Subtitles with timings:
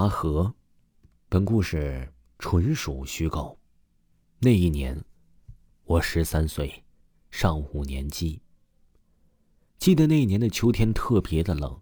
[0.00, 0.54] 拔河，
[1.28, 3.58] 本故事纯属虚构。
[4.38, 4.98] 那一年，
[5.84, 6.82] 我十三岁，
[7.30, 8.40] 上五年级。
[9.78, 11.78] 记得那一年的秋天特别的冷，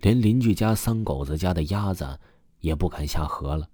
[0.00, 2.20] 连邻居家三狗子家的鸭子
[2.58, 3.66] 也不敢下河了。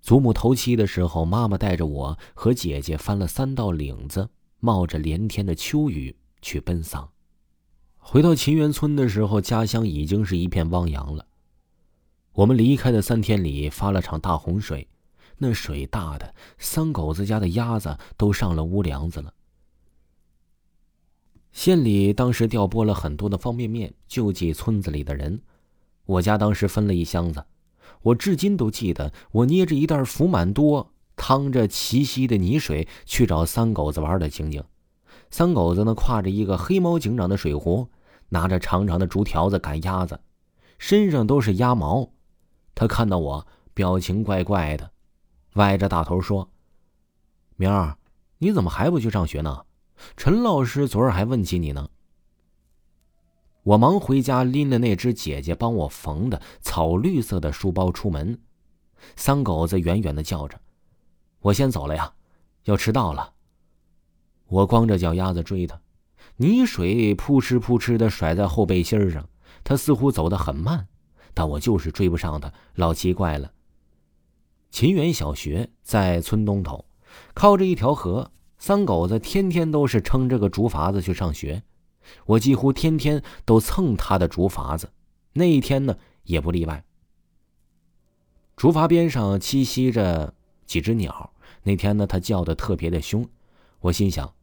[0.00, 4.30] 祖母头七的时候，妈妈带着我和姐姐翻了三道岭子，
[4.60, 7.10] 冒着连天的秋雨去奔丧。
[7.96, 11.26] 回到秦园村的时候，家乡已经是一片汪洋了。
[12.34, 14.88] 我们离开的三天里发了场大洪水，
[15.38, 19.32] 那水大的三狗子家的鸭子都上了屋梁子了。
[21.52, 25.40] 县里当时调拨了很多的方便面救济村子里的人，
[26.06, 27.44] 我家当时分了一箱子。
[28.02, 34.64] 我至今都记得，我捏着一袋福满多、趟着齐溪的泥水去找三狗子玩的情景。
[35.30, 37.88] 三狗子呢，挎着一个黑猫警长的水壶，
[38.30, 40.18] 拿着长长的竹条子赶鸭子，
[40.78, 42.10] 身上都是鸭毛。
[42.74, 44.90] 他看到我，表情怪怪的，
[45.54, 46.50] 歪着大头说
[47.56, 47.96] ：“明儿，
[48.38, 49.64] 你怎么还不去上学呢？
[50.16, 51.88] 陈老师昨儿还问起你呢。”
[53.62, 58.38] 我忙回家，拎了那只姐姐帮我缝的草绿色的书包出门。
[59.16, 60.60] 三狗子远远的叫着
[61.40, 62.12] ：“我先走了呀，
[62.64, 63.32] 要迟到了。”
[64.48, 65.80] 我光着脚丫子追他，
[66.36, 69.26] 泥水扑哧扑哧的甩在后背心上，
[69.62, 70.86] 他似乎走得很慢，
[71.34, 73.52] 但我就是追不上他，老奇怪了。
[74.70, 76.84] 秦园小学在村东头，
[77.34, 81.62] 靠着一条河，三狗子天天都是撑着个竹筏子去上学。
[82.26, 84.90] 我几乎天天都蹭他的竹筏子，
[85.32, 86.84] 那一天呢也不例外。
[88.56, 90.34] 竹筏边上栖息着
[90.66, 91.32] 几只鸟，
[91.62, 93.26] 那天呢它叫的特别的凶，
[93.80, 94.34] 我心想，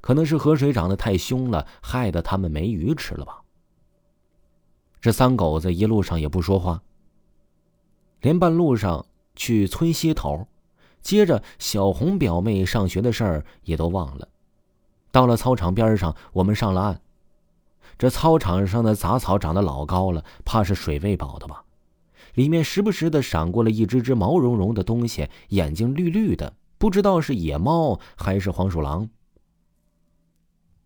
[0.00, 3.43] 可能是河水涨得太凶了，害得它们没鱼吃了吧。
[5.04, 6.82] 这三狗子一路上也不说话，
[8.22, 9.04] 连半路上
[9.36, 10.48] 去村西头，
[11.02, 14.26] 接着小红表妹上学的事儿也都忘了。
[15.12, 17.02] 到了操场边上，我们上了岸。
[17.98, 21.66] 这操场上的杂草长得老高了，怕是水喂饱的吧？
[22.32, 29.10] 里面时不时的闪过了一只只毛茸茸的东西，眼睛绿绿的，不知道是野猫还是黄鼠狼。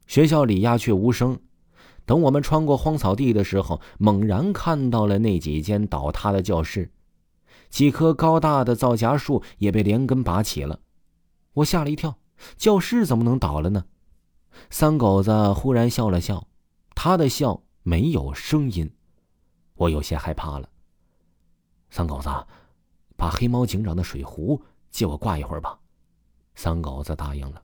[0.09, 1.39] 学校里鸦雀无声。
[2.09, 6.91] 等我们穿过荒草地的时候，猛然看到了那几间倒塌的教室，
[7.69, 10.81] 几棵高大的皂荚树也被连根拔起了。
[11.53, 12.17] 我吓了一跳，
[12.57, 13.85] 教室怎么能倒了呢？
[14.71, 16.49] 三狗子忽然笑了笑。
[16.95, 18.91] 他的笑没有声音，
[19.75, 20.67] 我有些害怕了。
[21.91, 22.31] 三狗子，
[23.19, 25.79] 把黑猫警长的水壶借我挂一会儿吧。
[26.55, 27.63] 三狗子答应了。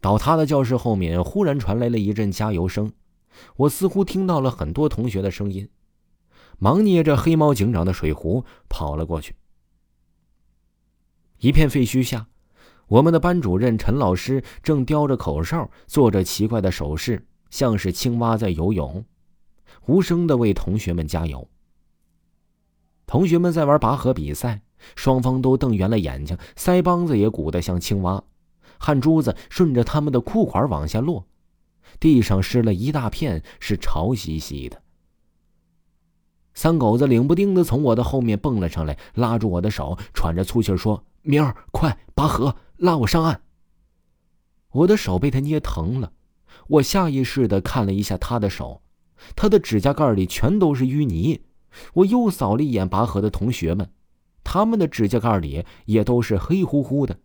[0.00, 2.92] 倒塌的教室后面忽然传来了一阵加油声，
[3.56, 5.68] 我似乎听到了很多同学的声音，
[6.58, 9.34] 忙捏着黑猫警长的水壶跑了过去。
[11.38, 12.26] 一片废墟下，
[12.88, 17.24] 我们的班主任陈老师正叼着口哨，做着奇怪的手势。
[17.50, 19.02] 像是青蛙在游泳，
[19.86, 21.48] 无声的为同学们加油。
[23.06, 24.60] 同学们在玩拔河比赛，
[24.96, 28.22] 双方都瞪圆了眼睛，腮帮子也鼓得像青蛙，
[28.78, 31.26] 汗珠子顺着他们的裤管往下落，
[32.00, 34.82] 地上湿了一大片，是潮兮兮的。
[36.54, 43.42] 三狗子冷不丁的从我的后面蹦了上来，拉住我的手，喘着粗气说：“明儿，快拔河，拉我上岸。”
[44.72, 46.12] 我的手被他捏疼了。
[46.66, 48.82] 我下意识的看了一下他的手，
[49.36, 51.42] 他的指甲盖里全都是淤泥。
[51.94, 53.90] 我又扫了一眼拔河的同学们，
[54.42, 57.18] 他们的指甲盖里也都是黑乎乎的，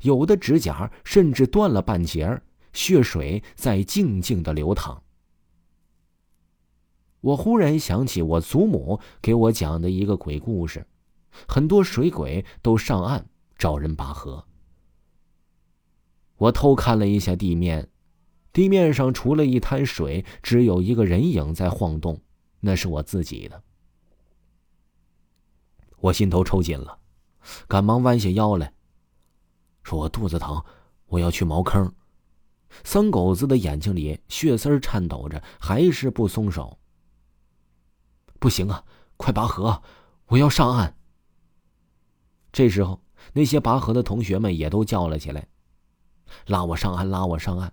[0.00, 5.02] 有的指甲甚至断了半截儿血水在静静的流淌。
[7.20, 10.86] 我忽然想起我祖母给我讲的一个鬼故事，
[11.48, 14.46] 很多水鬼都上岸找人拔河。
[16.36, 17.88] 我偷看了一下地面。
[18.52, 22.20] 地面上除了一滩水，只有一个人影在晃动，
[22.60, 23.60] 那是我自己的。
[25.98, 26.98] 我心头抽紧了，
[27.66, 28.72] 赶忙弯下腰来
[29.84, 30.60] 说：“我肚子疼，
[31.06, 31.94] 我要去茅坑。”
[32.82, 36.76] 三狗子的眼睛里血丝颤抖着，还是不松手。
[38.40, 38.82] 不行啊，
[39.16, 39.80] 快拔河，
[40.26, 40.96] 我要上岸。
[42.50, 43.00] 这时候，
[43.32, 45.46] 那些拔河的同学们也都叫了起来
[46.48, 47.72] ：“拉我上岸，拉我上岸！”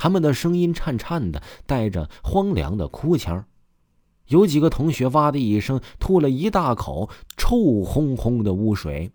[0.00, 3.44] 他们的声音颤颤的，带着荒凉的哭腔
[4.28, 9.12] 有几个同学哇的一声吐了一大口臭烘烘的污水。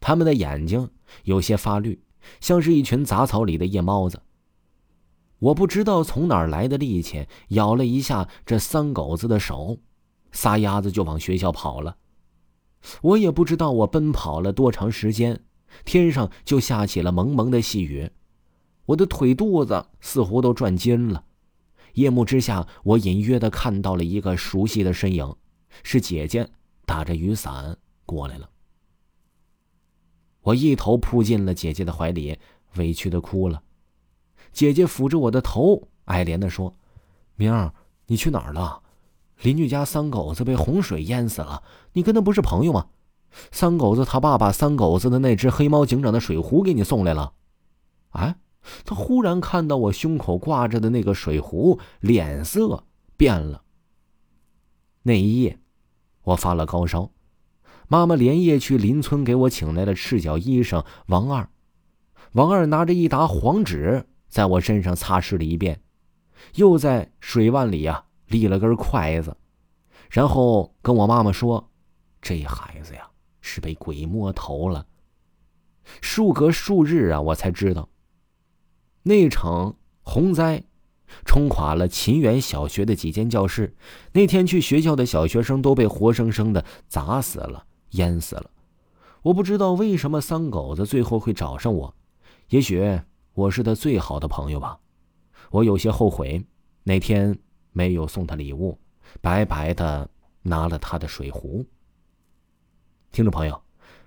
[0.00, 0.90] 他们的眼睛
[1.24, 2.02] 有些发绿，
[2.40, 4.20] 像是一群杂草里的夜猫子。
[5.38, 9.78] 我不知道从哪儿来的力气，咬了一下这三狗子的手，
[10.32, 11.96] 撒丫子就往学校跑了。
[13.02, 15.44] 我也不知道我奔跑了多长时间，
[15.84, 18.10] 天上就下起了蒙蒙的细雨，
[18.86, 21.24] 我的腿肚子似乎都转筋了。
[21.94, 25.34] 夜幕之下，我隐约的看到了一个熟悉的身影，
[25.82, 26.48] 是姐姐
[26.86, 27.76] 打着雨伞
[28.06, 28.48] 过来了。
[30.42, 32.38] 我一头扑进了姐姐的怀里，
[32.76, 33.62] 委屈的哭了。
[34.52, 36.74] 姐姐抚着我的头，爱怜的说
[37.36, 37.72] ：“明儿，
[38.06, 38.82] 你去哪儿了？
[39.42, 42.86] 邻居家三狗子被洪水淹死了，你跟他不是朋友吗？
[43.52, 47.32] 三狗子他爸把三狗子的那只黑猫警长的水壶给你送来了。”
[48.10, 48.36] 哎，
[48.84, 52.84] 他忽然看到我胸口挂着的那个水壶，脸色
[53.16, 53.62] 变了。
[55.02, 55.60] 那一夜，
[56.22, 57.10] 我发了高烧。
[57.92, 61.48] 妈妈连夜去邻村给我请来了赤脚医生王二。
[62.34, 65.82] 王二拿着一沓黄纸，在我身上擦拭了一遍，
[66.54, 69.36] 又在水碗里呀立了根筷子，
[70.08, 71.72] 然后跟我妈妈说
[72.22, 73.10] ：“这孩子呀
[73.40, 74.86] 是被鬼摸头了。”
[76.00, 77.88] 数隔数日啊，我才知道，
[79.02, 80.62] 那场洪灾
[81.24, 83.74] 冲垮了秦园小学的几间教室，
[84.12, 87.66] 那天去学校的小学生都被活生生的砸死了。
[87.92, 88.50] 淹死了，
[89.22, 91.94] 我不知道为什么三狗子最后会找上我，
[92.48, 93.00] 也许
[93.34, 94.78] 我是他最好的朋友吧。
[95.50, 96.44] 我有些后悔
[96.84, 97.36] 那天
[97.72, 98.78] 没有送他礼物，
[99.20, 100.08] 白白的
[100.42, 101.64] 拿了他的水壶。
[103.10, 103.60] 听众朋友，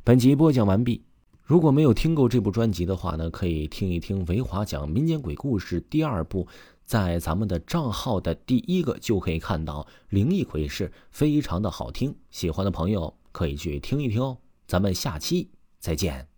[0.04, 1.04] 本集播讲完毕。
[1.44, 6.48] 如果没有听够这部专辑的话呢，可以听一听维华讲民间鬼故事第二部，
[6.86, 12.16] 在咱们的账号的第一个就可以看到灵异鬼事，非常的好听。
[12.32, 13.14] 喜欢的朋友。
[13.34, 15.50] 可以去听一听哦，咱们下期
[15.80, 16.33] 再见。